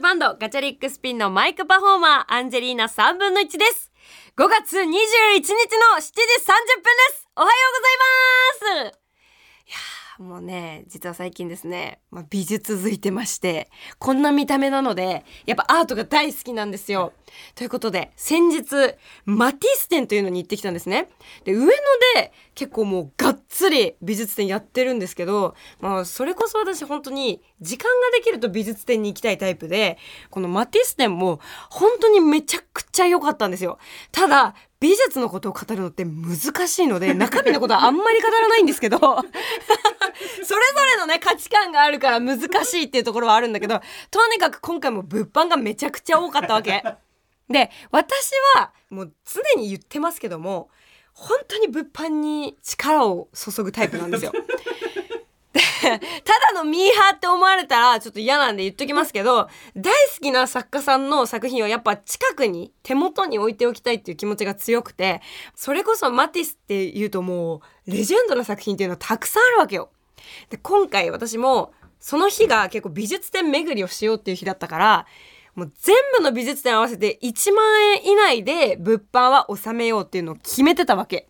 [0.00, 3.92] スバンドガチャリックスピンのマイクパフォーマーアンジェリーナ3分の1です。
[4.34, 7.28] 5月21日の7時30分です。
[7.36, 8.96] おはようございます。
[9.66, 17.14] いやーもうね実は最近ですね、まあ、美術続いてましてこんな見た目なのでやっぱアートが大好きなんですよ。
[17.54, 21.08] ということで先日マティス展というのに行ってきたんですね。
[21.44, 21.70] で上野
[22.16, 29.96] で結構もうがっつり美術展やってるんですけど、まあ、それこそ私本当に時間ができると美術展に行きたいタイプで
[30.28, 33.78] このマティス展も本当にめちゃくちゃ良かったんですよ。
[34.12, 39.24] ただ美術のことを語るのって難しいので 中身のことはあんまり語らないんですけど それぞ
[40.94, 43.80] れのね価値観があるから難しいっていうところはあるんだけど
[44.10, 46.82] とにかく今回も物販がめちゃくちゃ多かったわけ。
[47.48, 50.70] で私はもう常に言ってますけども
[51.12, 54.32] 本当に物販に力を注ぐタイプなんですよ。
[55.90, 55.98] ただ
[56.54, 65.22] のミーハーって思われたらちょっと嫌なんで言っときますけど大好きな作家さんの作品をやっぱ近くに手元に置いておきたいっていう気持ちが強くて
[65.54, 69.90] それこそマティスっていうともうレジェンドな作品っていうのはたくさんあるわけよ。
[70.50, 75.06] で今回私もその日が結構美術展巡りをしようっていう日だったから
[75.54, 81.29] もう全部の美術展合わせて1万円以内で物販は収めようっていうのを決めてたわけ。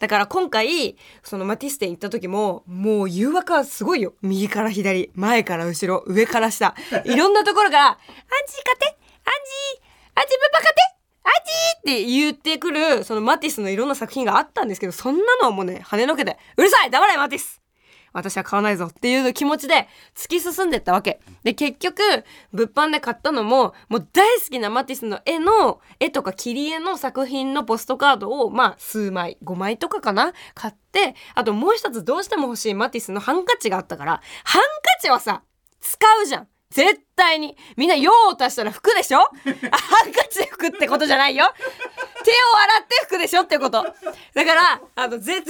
[0.00, 4.14] だから今回、そのマティス展行った時も、もう誘惑はすごいよ。
[4.22, 6.74] 右から左、前から後ろ、上から下。
[7.04, 10.80] いろんなところから、アンジー勝てアンジーアンジーブパ買って
[11.24, 11.32] アン
[11.94, 17.61] ジーって言ってくる、そのマティスのいろんな作品があったんですけど、そんなのはもうね、跳ねのけて、うるさい黙れマティス
[18.12, 21.20] 私は買わないぞっていう気持ちで突き進んでったわけ。
[21.42, 22.02] で、結局、
[22.52, 30.32] 物販で買ったのも、もう大好きなマティスの絵の、絵とか切り絵の作品のポストカードを、まあ、数枚、5枚とかかな？
[30.54, 34.68] 買って、あともう一つどうしても欲しいマティスのハンカチがあったから、ハンカ
[35.00, 35.42] チはさ、
[35.80, 36.48] 使うじゃん。
[36.70, 37.56] 絶対に。
[37.76, 39.18] みんな用を足したら服でしょ？
[39.18, 41.52] ハンカチで服ってことじゃないよ。
[42.24, 43.84] 手を洗って服でしょってこと。
[44.34, 45.44] だから、あの、絶対に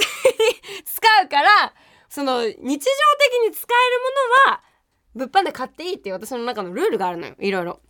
[0.84, 1.72] 使うから、
[2.12, 2.68] その日常的
[3.42, 4.02] に使える
[4.44, 4.62] ものは
[5.14, 7.80] 物販で買っていいっていう私の中のルールがあるのよいろいろ。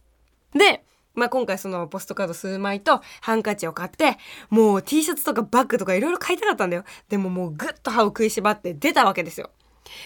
[0.55, 0.85] で
[1.15, 4.17] まあ、今回そのポストカード数枚とハンカチを買って
[4.49, 6.85] もう T シャツとかバッグとかいろいろ買いたかったんだよ。
[7.09, 9.51] でももうぐっと歯を食いしばって出たわけですよ。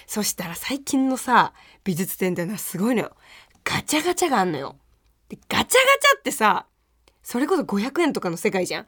[0.06, 1.52] そしたら最近のさ
[1.84, 3.12] 美術展っていうのはすごいのよ。
[3.64, 4.76] ガチャガチャがあんのよ。
[5.28, 6.66] でガチャガチャってさ
[7.22, 8.86] それこそ500円とかの世界じゃん。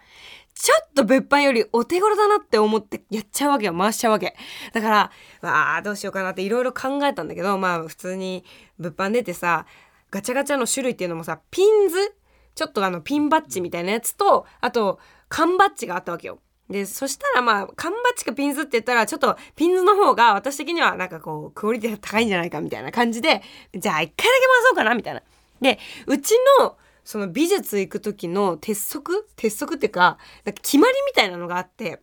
[0.60, 3.74] ちょっと物販よりお手頃だなって思ってやっちゃうわけよ。
[3.78, 4.34] 回しちゃうわけ。
[4.72, 8.44] だから、わあどうしようかなっていろいろ考えたんだけど、まあ普通に
[8.76, 9.66] 物販出てさ、
[10.10, 12.16] ガチャガチャの種類っていうのもさ、ピンズ
[12.56, 14.98] ちょっとあのピンバッジみたいなやつと、あと
[15.28, 16.40] 缶バッジがあったわけよ。
[16.68, 23.42] で、そしたらまあ、缶バッジかピンズって言ったら、ちょっとピンズの方が私的にはなんかこう、クオリティが高いんじゃないかみたいな感じで、
[23.74, 25.22] じゃあ一回だけ回そうかなみたいな。
[25.60, 26.76] で、うちの
[27.08, 29.26] その美術行く時の鉄則？
[29.34, 32.02] 鉄則っていうか、なんか決まりみたいなのがあって、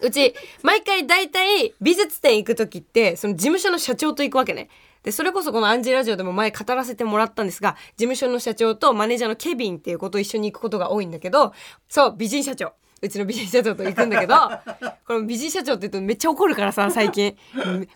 [0.00, 4.68] うち、毎回大体美術展行く時って、その事務所の社長と行くわけね。
[5.02, 11.52] で、それこそこのアンジェラジオでも前語らせてもらったんですが、事務所の社長とマネージャーのケビンっていう子と一緒に行くことが多いんだけど、
[11.88, 12.74] そう、美人社長。
[13.02, 14.34] うちの美人社長と行くんだけど、
[15.04, 17.36] この美人社長って言うとめっちゃ怒るからさ、最近。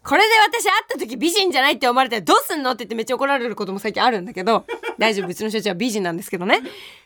[0.03, 4.67] これで私会った時美人じゃないって思われたらどうすんのって言ってめっちゃ怒られることも最近あるんだけど、
[4.99, 6.61] 大丈夫、うちの社長は美人なんですけどね。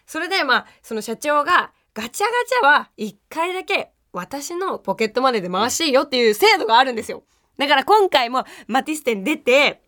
[0.07, 7.23] それでまあ、その社長が、ガチャガチャは一回だけ私のポケットマネーで回していいよっていう制度があるんですよ。
[7.59, 9.83] だから今回もマティス店出て、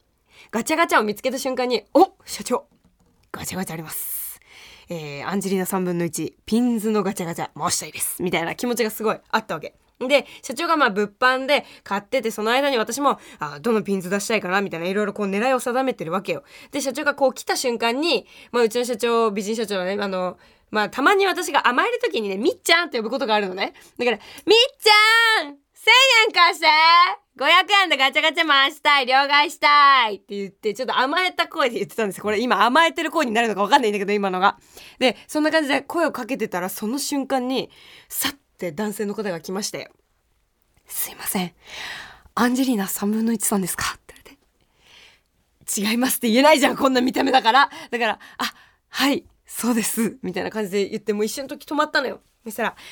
[0.50, 2.66] ガチャガチャを見つけた瞬間に、お社長
[3.30, 4.21] ガチャガチャあります。
[4.94, 8.22] えー、アンジェリーナ3分の1、ピンズのガチャガチャ回したいです。
[8.22, 9.74] みたいな気持ちがすごいあったわけ。
[10.06, 16.42] で、社長がまあ物販で買ってて、その間に私も、あどのピンズ出したいかなみたいな、いろいろこう狙いを定めてるわけよ。
[16.72, 20.36] で、社長がこう来た瞬間に、まあうちの社長、美人社長はね、あの、
[20.70, 23.72] まあたまに私が甘える時にね、みっちゃんって呼ぶことがあるのね。
[23.96, 26.66] だから、みっちゃん円貸して。
[27.38, 27.46] 500
[27.84, 29.06] 円でガチャガチャ回したい。
[29.06, 30.16] 両替したい。
[30.16, 32.20] って言ってちょっと甘えた声で言ってたんです。
[32.20, 34.58] これ今甘えてる声になるのか分かんないんだけど今のが。
[34.98, 37.70] でそんな感じで声をかけてたらその瞬間に
[38.08, 39.90] さって男性の方が来まして
[40.86, 41.54] 「すいません。
[42.34, 44.36] アンジェリーナ3分の1さんですか?」って言われ
[45.64, 47.70] て「違います」って言えないじゃんこんな見た目だから。
[47.90, 48.54] だから「あ
[48.90, 52.20] はいそうです」みたいな感じで言ってもう一瞬時止まったのよ。
[52.44, 52.76] そしたら「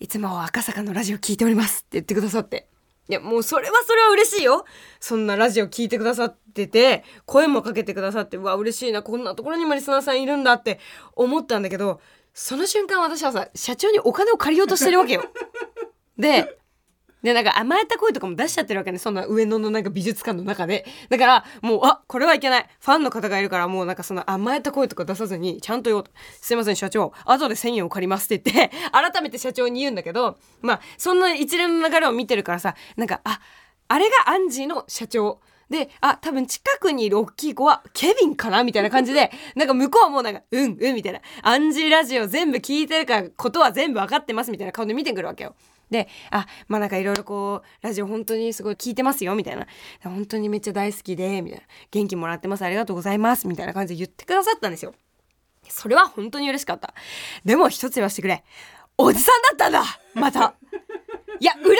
[0.00, 2.68] いつも赤坂のラジオ聞いております」って言ってくださって。
[3.08, 4.64] いや、もうそれはそれは嬉しいよ。
[4.98, 10.80] そんなラジオ聞いてくださってて、声もかけてくださって、うわ、嬉しいな、こんなところにもリスナーさんいるんだって
[11.14, 12.00] 思ったんだけど、
[12.32, 15.24] その瞬間私はさ、社長にお金を借りようとしてるわけよ。
[16.16, 16.56] で、
[17.24, 18.98] でなんか甘えた声とかも出しちゃってるわけね。
[18.98, 20.84] そんな上野のなんか美術館の中で。
[21.08, 22.66] だからもうあこれはいけない。
[22.80, 26.10] ファンの方がいるからもうなんかその甘えた声とか出さずにちゃんと言おうと
[26.42, 27.14] 「すいません社長。
[27.24, 33.40] 後で1,000円を借ります」って言って 改めて社長に言うんだけどまあそんな一連の流れを見てるからさなんかあ
[33.88, 35.40] あれがアンジーの社長。
[35.70, 41.20] で、あ、多分近くにいる大きい子はケビンかなみたいな感じで、 なんか向こうはもうなんか、うん、うん、みたいな。
[41.42, 45.54] アンジーラジオ全部聞いてるからことは全部わかってますみたいな顔で見てくるわけよ。
[45.94, 49.68] で、あ、まあなんかいろいろこう、ラジオ本当にすごい聞いてますよ、みたいな。
[50.02, 51.66] 本当にめっちゃ大好きで、みたいな。
[51.92, 54.92] 元気もらってます、ありがとうございます、みたいな感じで言ってくださったんですよ。
[55.68, 56.94] それは本当に嬉しかった。
[57.44, 58.42] でも一つ言わせてくれ。
[58.98, 60.54] おじさんだったんだまた。
[61.38, 61.74] いや、嬉しいん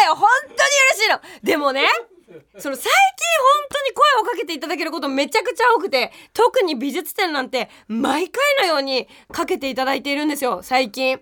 [0.00, 0.56] だよ本当に
[0.90, 1.86] 嬉しいのでもね、
[2.58, 2.92] その最近
[3.58, 11.20] 本当に声をかけていただけることめちゃくちゃ多くて特に美術展なんて毎回のようにかけていただいているんですよ最近。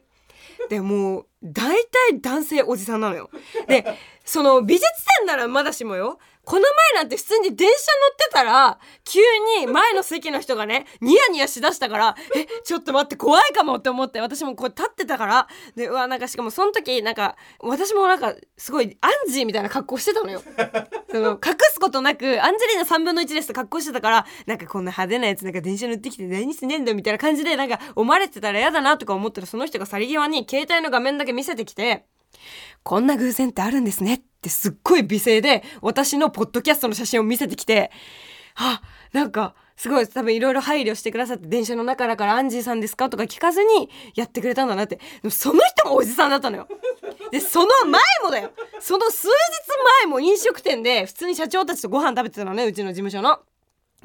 [0.69, 3.31] でも大体男性おじさんなのよ。
[3.67, 3.85] で
[4.25, 4.87] その美術
[5.19, 7.77] 展ならまだしもよこの前なんて普通に電車乗
[8.13, 9.21] ってたら急
[9.61, 20.43] に前の席の人がねニヤニヤしだしたからえちょっと待って怖いかもって思って私もこう立ってたからでうわなんかしかもその時なんか私もなんかすごいアンジーみたいな格好してたのよ。
[21.11, 21.39] その隠
[21.71, 32.05] すことなくアンジェリーナ3分の1ですって格好してたからなんかこんな派手なやつなんか電車乗ってきて何してねえんだみたいな感じでなんか思われてたら嫌だなとか思ったらその人が去り際に携帯の画面だけ見せてきて
[32.83, 37.91] こんな偶然ってあるんですねってすっごい美声で私のポッドキャストの写真を見せてきて、
[38.57, 38.83] あ、
[39.13, 43.09] なんかすごい多分いろいろ配慮してくださって電車の中だからアンジーさんですか？
[43.09, 44.99] とか聞かずにやってくれたんだなって。
[45.31, 46.69] その人もおじさんだったのよ。
[47.31, 48.51] でその前もだよ。
[48.81, 49.31] その数日
[50.03, 53.41] 前も飲食店で普通に社長たちとご飯食べてたのねうちの事務所の。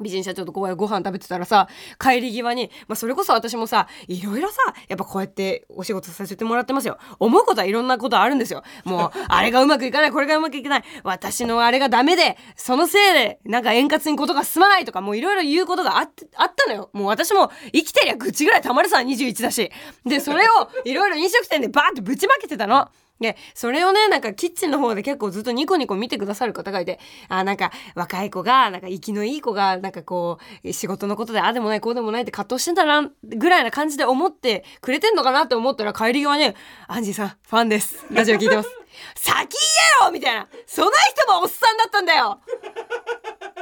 [0.00, 1.68] 美人社長とこうご飯食べてたらさ
[1.98, 4.58] 帰り際に、まあ、それこそ私もさいろいろさ
[4.88, 6.98] やっぱこうやってお仕事させてもらってますよ。
[7.18, 8.62] 思うことはいろんなことあるんですよ。
[8.84, 10.84] もう あれがうまくいかないこれがうまくいかない。
[11.04, 16.90] 私のあれがダメでそのせいでなんか円滑にことが進まないとかもういろいろ言うことがあっあったのよ。
[16.92, 19.70] もう私も生きてりゃ愚痴ぐらいたまるさ21だし。
[20.04, 22.88] でそれをいろいろ飲食店でバーってぶちまけてたの。
[23.20, 36.54] で、それをね、なんかキッチンの方で結構ずっとニコニコ見てくださる方がいて、あ、なんか若い子が、なんか生きのいい子が、なんかこう、仕事のことでああでもないこうでもないって葛藤してんだな、ぐらいな感じで思ってくれてんのかなって思ったら帰り際ね、
[36.86, 38.06] アンジーさん、ファンです。
[38.10, 38.68] ラジオ聞いてます。
[39.16, 39.58] 先言
[40.02, 40.48] えろみたいな。
[40.66, 42.40] その人もおっさんだったんだよ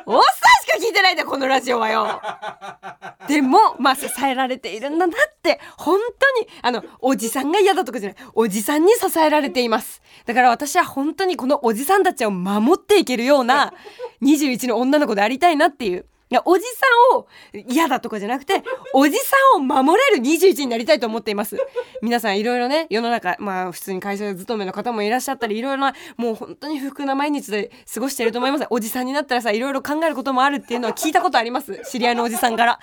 [0.08, 2.22] おっさんしか聞いてないんだよ、このラジオはよ。
[3.26, 10.00] でも、まあ、支えられているんだなって、本当に、あの、おじさんが嫌だとかじゃない、おじさんに支えられています。
[10.24, 13.74] だから私は本当にこのおじさんたちを守っていけるような、
[14.22, 16.06] 21の女の子でありたいなっていう。
[16.28, 17.28] いや、おじさんを
[17.68, 21.56] 嫌だとかじゃなくて、 おじさんを守れる21になりたいと思っています。
[22.02, 28.66] 皆さんいろいろね、世の中、まあ普通に会社勤めの方もいらっしゃったり、いろいろな、もう本当に不服な毎日で過ごしていると思います。
[28.70, 31.80] おじさんになったらさ、いろいろ考えることもあるっていうのは聞いたことあります。
[31.88, 32.80] 知り合いのおじさんから。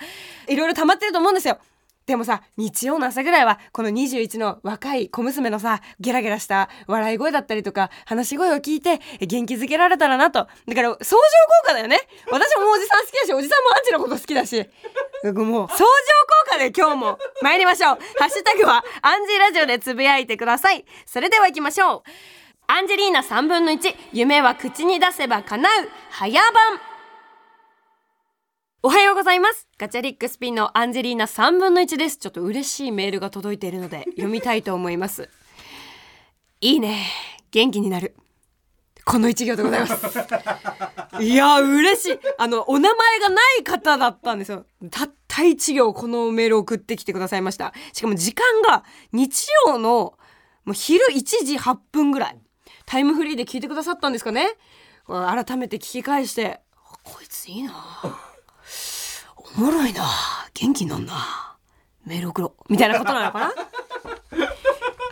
[0.48, 1.58] いろいろ溜まってると思うんですよ。
[2.06, 10.40] でもさ日曜の朝ぐらいはこの21の若い小娘のさゲラゲラした笑い声だったりとか話し声を聞いて元気づけられたらなと。
[10.40, 10.98] だから相乗効
[11.66, 11.98] 果だよね。
[12.30, 14.56] 私もおじさん好きだしおじさんもアンジのこと好きだし。
[15.24, 15.68] もう相乗効
[16.50, 17.18] 果で今日も。
[17.40, 17.98] 参りましょう。
[18.18, 20.84] ハッシュタグはアンジーラジオでつぶやいてください。
[21.06, 22.02] それでは行きましょう。
[22.66, 25.88] アンジェリーナ3分の1夢は口に出せば叶う。
[26.10, 26.93] 早番。
[28.86, 29.66] おはようございます。
[29.78, 32.18] ガチャリックスピンのアンジェリーナ3分の1です。
[32.18, 35.30] ちょっと嬉しいメールが届いているので読みたいと思います。
[36.60, 37.06] いいね。
[37.50, 38.14] 元気になる。
[39.06, 40.18] この一行でございます。
[41.18, 42.18] いや、嬉しい。
[42.36, 44.66] あの、お名前がない方だったんですよ。
[44.90, 47.72] たった一行このメールを送ってきてくださいました。
[47.94, 49.88] しかも時間が日曜の
[50.66, 52.38] もう昼1時8分ぐらい。
[52.84, 54.46] タイムフリーで聞いてくださったんですかね
[55.06, 56.60] 改めて聞き返して、
[57.02, 57.72] こいついいな
[59.56, 60.04] おもろいな。
[60.52, 61.56] 元気になんな。
[62.04, 62.72] メール送ろう。
[62.72, 63.52] みたいなことなのかな。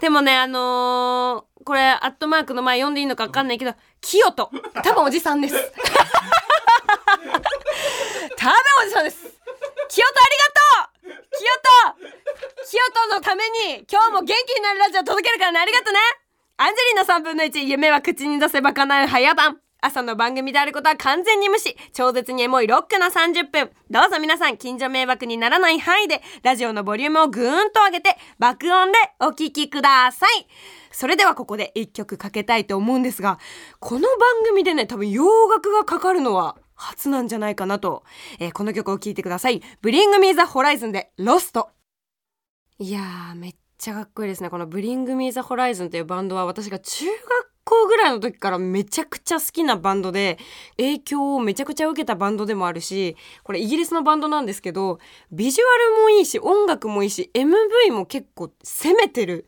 [0.01, 4.51] でもねあのー、これアットマークの前読んでいいのか分かんないけど清人
[4.83, 5.55] 多分おじさんです。
[8.37, 9.23] 多分おじさんです。
[9.89, 11.23] 清人ありがとう。
[11.39, 15.61] 清人清人のために今日も元気になるラジオ届けるからね。
[15.61, 16.01] ありがとうね。
[16.57, 19.61] アンジェリーナ3分の1夢は口に出せば叶う早番。
[19.85, 21.77] 朝の番組であることは完全に無視。
[21.93, 23.71] 超絶にエモいロックな30分。
[23.91, 30.47] どうぞ皆さん近所迷惑にならない範囲でラジオのボリュームをぐーんと上げて爆音でお聴きください。
[30.93, 33.41] それではここで一曲かけたいと思うんですが
[33.81, 34.09] この番
[34.47, 38.05] 組でね多分洋楽がかかるのは初なんじゃないかなと、
[38.39, 41.71] えー、この曲を聴いてください「Bring Me the Horizon」で「ロスト。
[42.79, 44.51] いやーめっちゃかっこいいですね。
[44.51, 50.39] この「Bring Me the Horizon」というバンドは私が中学校ぐらいの時からめちゃくちゃ好きなバンドで
[50.77, 54.99] 影響をめちゃくちゃ受けたバンドでもあるしこれイギリスのバンドなんですけど
[55.31, 59.47] ビジュアルもいいし音楽もいいし MV も結構攻めてる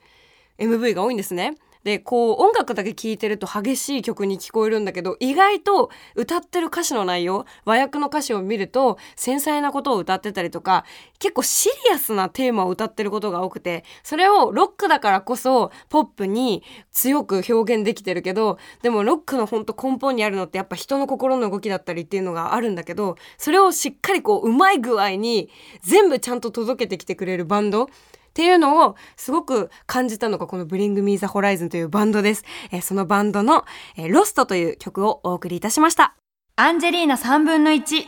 [0.59, 1.57] MV が多いんですね。
[1.85, 10.85] でこう音楽だけ聴いてると激しい曲に聞こえるんだけど意外と歌ってる歌詞の内容和訳の歌詞を見ると繊細なことを歌ってたりとか
[11.19, 25.51] 結構シリアスなテーマを歌ってることが多くてそれをロックだからこそポップに強く表現できてるけどでもロックのほんと根本にあるのってやっぱ人の心の動きだったりっていうのがあるんだけどそれをしっかりこううまい具合に
[25.83, 27.91] 全部ちゃんと届けてきてくれるバンド
[28.35, 32.45] っていうのをすごく感じたのがこの Bring Me the Horizon というバンドです。
[32.73, 33.65] えー、そのバンドの、
[33.97, 36.17] えー、ロストという曲をお送りいたしました。
[36.57, 38.05] アンジェリーナ3分の1。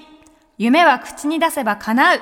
[0.58, 2.20] 夢は口に出せば叶う。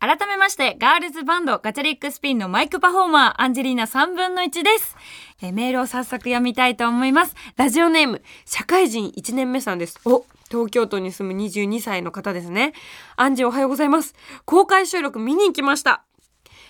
[0.00, 4.96] 改めまして、ガールズバンドガチャリックスピンのマイクパフォーマー、アンジェリーナ3分の1です。
[5.42, 7.34] えメールを早速読みたいと思います。
[7.56, 10.00] ラジオネーム、社会人1年目さんです。
[10.06, 12.72] お、東京都に住む22歳の方ですね。
[13.16, 14.14] アンジおはようございます。
[14.46, 16.07] 公開収録見に行きました。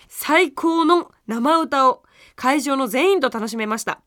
[0.09, 2.03] 最高の生歌を
[2.35, 4.01] 会場の全員と楽しめました。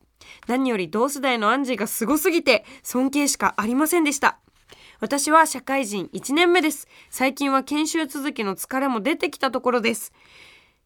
[0.47, 4.37] 何より同世代のアンジーがすごすぎて尊敬しかありませんでした。
[4.99, 6.87] 私は社会人1年目です。
[7.09, 10.13] 最近は研修続きの疲れも出てきたところです。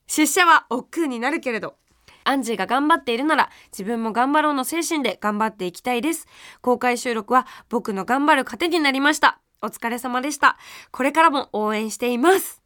[0.07, 1.75] 出社は億劫になるけれど、
[2.23, 6.27] アンジーが頑張っているなら自分も頑張ろうの精神で頑張っていきたいです。
[6.61, 9.39] 公開収録は僕の頑張る糧になりました。
[9.61, 10.57] お疲れ様でした。
[10.91, 12.61] これからも応援しています。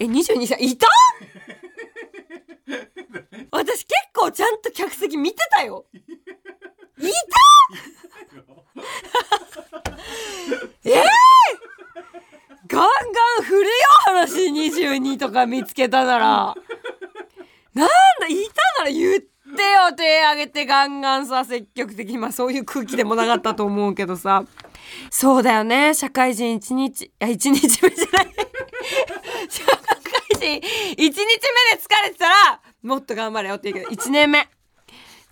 [0.00, 0.88] え、22歳いた？
[3.50, 5.86] 私結構ちゃんと客席見てたよ。
[6.98, 7.12] いた！
[10.84, 10.94] えー、
[12.68, 12.86] ガンガ
[13.40, 13.68] ン振るよ
[14.06, 16.54] 話22とか見つけたなら。
[17.74, 17.88] なん
[18.20, 24.44] だいたなら言ってよ手挙げてガンガンさ積極的まあそういう空気でもなかったと思うけどさ。
[25.10, 28.34] そうだよね社会人1日いや1日目じゃない。
[29.48, 29.80] 社会
[30.36, 34.48] 人1日目で疲れてたらもっと頑張れよって言うけど1年目。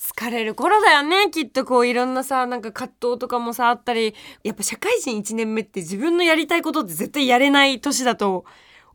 [0.00, 1.30] 疲れる頃だよね。
[1.30, 4.14] きっとこういろんなさなんか葛藤とかもさあったり。
[4.42, 8.44] やっぱ社会人1年目って自分のやりたいことって絶対やれない年だと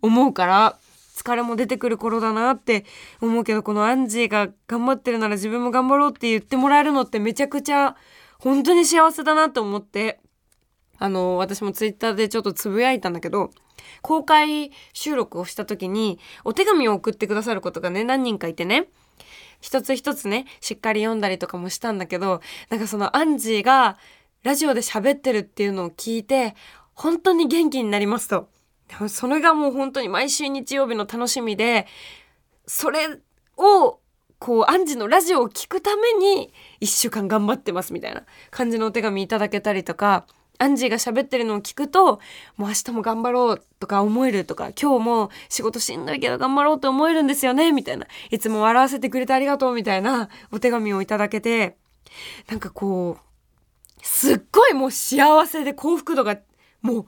[0.01, 0.77] 思うから
[1.15, 2.83] 疲れも出てくる頃だなって
[3.21, 7.95] 思うけどこのアンジーが頑張ってるなら自分も頑張ろうって言ってもらえるのってめちゃくちゃ
[8.39, 10.19] 本当に幸せだなと思って。
[10.99, 13.51] あの私もツイッターでちょっとつぶやいたんだけど
[14.01, 18.87] 公開収録をした時にお手紙を送ってくださることがね何人かいてね
[19.61, 23.97] 一つ一つねしっかり読んだりとかもしたんだけどなんかそのアンジーが
[24.43, 26.55] ラジオで喋ってるっていうのを聞いて
[26.93, 28.49] 本当に元気になりますと。
[29.09, 31.87] それがもう本当に毎週日曜日の楽しみで
[32.65, 33.19] それ
[33.57, 33.99] を
[34.39, 40.25] こうアンジのラジオを聞くために1週間頑張ってますみたいな感じのお手紙いただけたりとか
[40.59, 42.19] アンジーが喋ってるのを聞くと、
[42.55, 48.07] もう明日も頑張ろうとか思えるとか、今日も仕事しんどいけど頑張ろうと思えるんですよね、みたいな。
[48.31, 51.77] いつも笑わせてくれてありがとう、みたいなお手紙をいただけて、
[52.49, 56.37] なんかこう、すっごいもう幸せで幸福度が
[56.81, 57.05] もう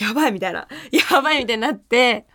[0.00, 0.68] やばいみたいな、
[1.10, 2.26] やばいみたいになって、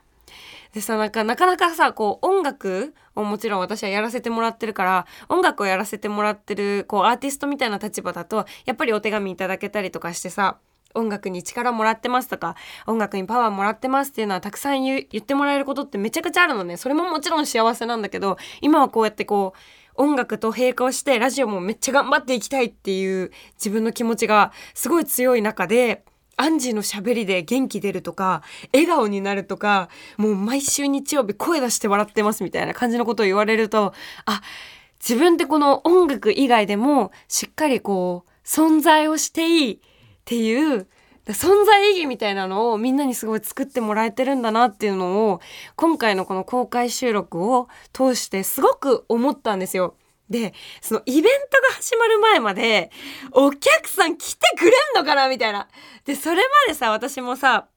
[0.74, 10.58] でさ、なんか、なかなかさ、こう、音楽をもちろん私はやらせてもらってるから、音楽をやらせてもらってる、こう、アーティストみたいな立場だと、やっぱりお手紙いただけたりとかしてさ、
[10.96, 12.56] 音楽に力もらってますとか、
[12.86, 16.78] 音楽にパワーもらってますっていうのはたくさん言ってもらえることってめちゃくちゃあるのね。
[16.78, 19.60] それももちろん幸せなんだけど、今はこうやってこう、
[19.96, 26.04] 音楽と並行してラジオもめっちゃ頑張っていきたいっていう自分の気持ちがすごい強い中で、
[26.36, 33.94] アンジーの喋りで元気出るとか、笑顔になるとか、もう毎週日曜日声出して笑ってますみたいな感じのことを言われると、
[34.26, 34.42] あ、
[35.00, 39.80] 自分ってこの音楽以外でもしっかりこう、存在をしていいっ
[40.26, 40.88] ていう
[41.28, 45.42] 存在意義みたいなのをみんなにすごい作ってもらえてるんだなっていうのを
[45.76, 49.96] 今回のこの公開収録を通してすごく思ったんですよ。
[50.34, 52.90] で、そのイベントが始まる前まで、
[53.34, 55.68] お客さん来てくれんのかなみたいな。
[56.06, 57.68] で、それまでさ、私もさ、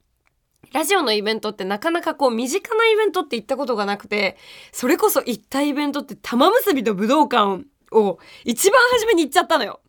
[0.72, 4.38] ラジオのイベントってなかなかこう身近なイベントって行ったことがなくて、
[4.72, 9.80] それこそ行ったイベントって玉結びと武道館を一番初めに行っちゃったのよ。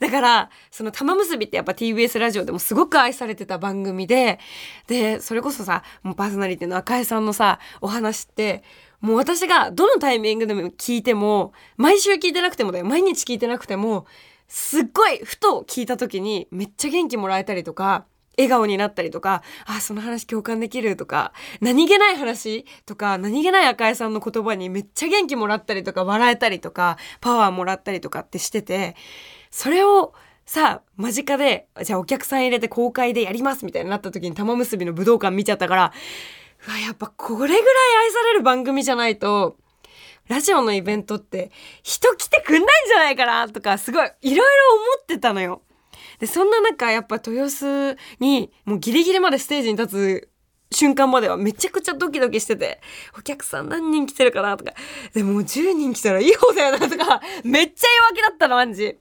[0.00, 4.38] だから、その玉結びってやっぱ TBS ラジオでもすごく愛されてた番組で、
[4.86, 8.64] で、それこそさ、もうパーソナリティの赤井さんのさ、お話って、
[9.00, 14.06] もう私がどのタイミングでも聞いても、毎週聞いてなくてもだよ、毎日聞いてなくても、
[14.48, 28.94] すっごいふと聞いた時にめっちゃ元気もらえたりとか、笑顔になったりとか、あ、その話共感できるとか、何気ない話とか、何気ない赤井さんの言葉にめっちゃ元気もらったりとか、笑えたりとか、パワーもらったりとかってしてて、
[29.50, 30.14] それを
[30.46, 35.92] さあ、間近で、じゃあお客さん入れて公開でやりますみたいになった時に玉結びの武道館見ちゃったから、
[36.66, 37.60] うわ、やっぱこれぐらい
[38.06, 39.56] 愛される番組じゃないと、
[40.28, 41.50] ラジオのイベントって
[41.82, 44.44] 人来てくんないんじゃないかなとか、すごいいろいろ
[44.76, 45.62] 思ってたのよ。
[46.18, 50.30] で、そんな中、やっぱ豊洲にもうギリギリまでステージに立
[50.70, 52.80] つ瞬間まではめちゃくちゃドキドキしてて、
[53.16, 54.74] お客さん何人来てるかなとか、
[55.14, 58.98] でも10人来たらいい方だよなとか、めっちゃ弱気だったの、アンジ。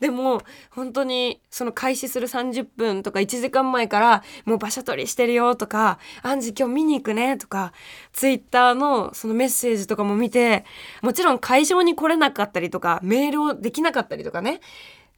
[0.00, 7.72] でも本当にその開始する30分とか1時間前からもう場所取りしてるよとか「アンジ今日見に行くね」とか
[8.12, 10.64] ツイッターのそのメッセージとかも見て
[11.02, 14.60] もちろん会場に来れなかったりとかメールをできなかったりとかね。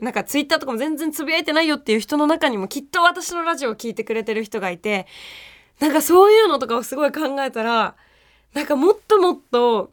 [0.00, 5.08] なんかツイッターとかも全然つぶやいてないよっていう人の中にもきっと私のラジオを聞いてくれてる人がいて
[5.80, 7.96] なんかそういうのとかをすごい考えたら
[8.54, 9.92] なんかもっともっと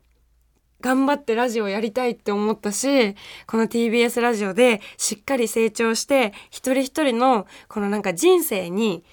[0.86, 3.16] 頑張ってラジオやりたいって思ったし、
[3.48, 9.04] この TBS ラジオでしっかり成長して、一人一人のこのなんか人生に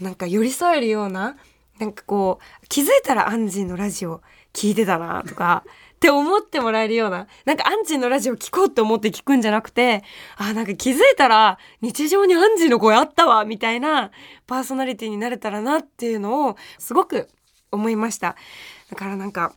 [0.00, 1.36] なんか寄り添えるような、
[1.78, 4.22] なんかこう、気づいたらアンジーのラジオ
[4.54, 5.64] 聞いてたなとか、
[5.96, 10.04] って思ってもらえるような、なんかアンジーのラジオ聞こうって思って聞くんじゃなくて、
[10.38, 14.12] あ、なんか気づいたら日常にアンジーの声あったわ、みたいな
[14.46, 17.28] パーソナリティになれたらなっていうのをすごく
[17.70, 18.34] 思いました。
[18.88, 19.52] だからなんか、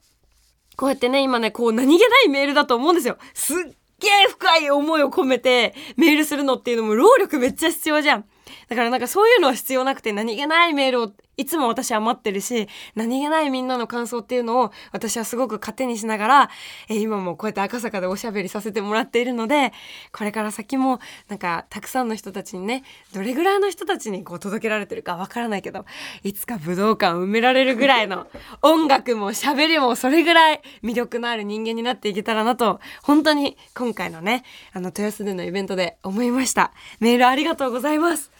[0.82, 3.20] こうやってね、今ね、こう何気ないメールだと思うんですよ。
[3.36, 3.58] すっ
[4.00, 8.26] げえ深い思いを込めてメールするのっていうのも労力めっちゃ必要じゃん。
[8.68, 11.12] だからなんかそういうのは必要なくて何気ないメールを
[11.42, 16.50] いつも私は待ってるし何気ないみんなの感想っていうのを私はすごく糧にしながら、
[16.88, 19.74] えー、今もこうやって赤坂でおしゃべりさせてもらっているので
[20.12, 25.86] これから先もなんかたくさんの人たちにねどれぐらいの人たちにこう届けられてるかわからないけど
[26.24, 28.28] いつか武道館を埋められるぐらいの
[28.62, 34.44] 音楽もしゃべりもそれぐらい魅力のある人間になっていけたらなと本当に今回のね
[34.74, 36.72] あの豊洲でのイベントで思いました。
[37.00, 38.32] メールありがとうございます。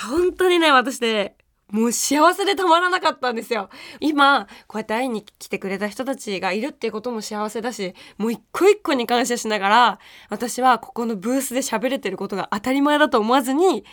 [0.00, 1.34] 本当にね、私ね、
[1.72, 3.70] もう幸せでたまらなかったんですよ。
[3.98, 13.84] 今、こうやって会いに来てくれた人たちがいるっていうことも幸せだし、もう一個一個に感謝しながら、私はここのブースで喋れてることが当たり前だと思わずに、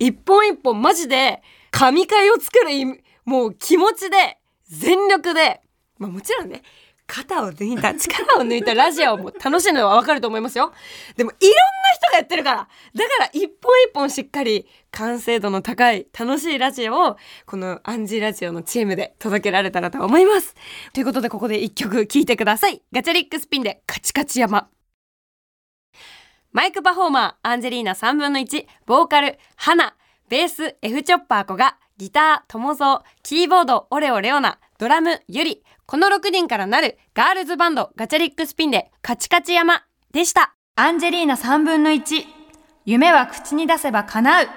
[0.00, 5.60] 一本一本マジで神回を作るもう気持ちで、全力で、
[5.98, 6.62] まあもちろんね、
[7.08, 10.72] 肩を抜いた、力を抜いたラジオも楽しいのはわかると思いますよ。
[11.16, 11.56] でもいろんな
[11.96, 12.56] 人がやってるから。
[12.94, 17.16] だから一本一本しっかり完成度の高い楽しいラジオを
[17.46, 20.54] このアンジーラジオのチームで届けられたらと思います。
[20.92, 22.82] ということでここで一曲聴いてください。
[22.92, 24.68] ガチャリックスピンでカチカチ山。
[26.52, 29.94] マイクパフォーマーアンジェリーナ3分の1、ボーカル、花、
[30.28, 39.82] ベース、F チョッパー子が、ギター、友蔵、キーボード、オレオレオナ、ドラム、ユリ、この6人からなるガールズバンドガチャリックスピンでカチカチ山
[40.12, 40.54] でした。
[40.76, 42.24] アンジェリーナ3分の1。
[42.84, 44.48] 夢は口に出せば叶う。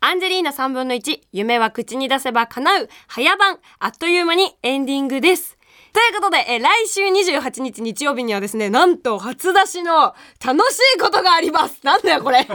[0.00, 1.20] アンジェリーナ3分の1。
[1.32, 2.88] 夢は口に出せば叶う。
[3.06, 3.58] 早番。
[3.78, 5.58] あっという間にエンディングです。
[5.92, 11.80] ということで、え来週28日日曜日にはですね、なんと初出しの楽しいことがあります。
[11.82, 12.38] なんだよこれ。
[12.48, 12.54] 楽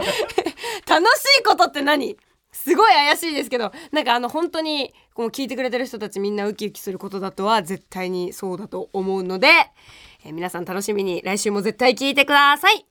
[1.40, 2.16] いことって何？
[2.52, 9.48] すごい怪しいですけどなんかあの本当にこう聞いてくれてる人たちみんなウキウキすることだとは絶対にそうだと思うので、
[10.24, 12.86] えー、皆さん楽しみに来週も絶対聞いてください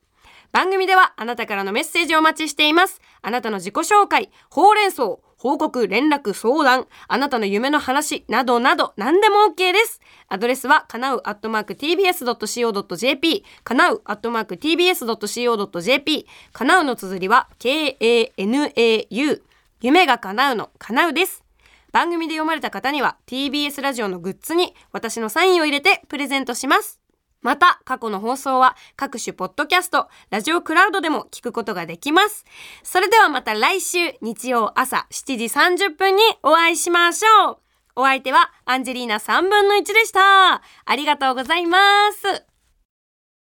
[0.52, 10.00] 番組ではあなたからのメッセージをお待ちしていますあなたの自己紹介ほうれん草報告、連絡、相談、あなたの夢の話などなど何でも OK です。
[10.28, 19.41] アドレスはかなうアットマーク tbs.co.jp かなうアットマーク tbs.co.jp かなうの綴りは k-a-n-a-u
[19.82, 21.44] 夢が叶うの叶うです。
[21.91, 27.00] 番組で読まれた方には TBS ラジオのグッズに私のサインを入れてプレゼントします。
[27.41, 32.46] また、過去の放送は各種ポッドキャスト、ラジオクラウドでも聞くことができます。
[32.84, 35.46] それではまた来週日曜朝7時
[35.86, 37.58] 30分にお会いしましょう。
[37.96, 40.62] お相手はアンジェリーナ3分の1でした。
[40.86, 41.80] ありがとうございま
[42.12, 42.51] す。